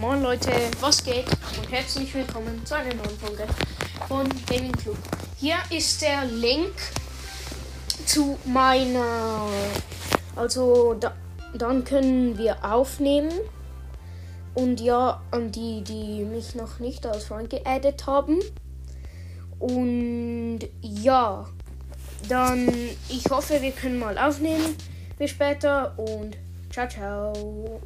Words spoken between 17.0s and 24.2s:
als Freund geaddet haben. Und ja, dann ich hoffe, wir können mal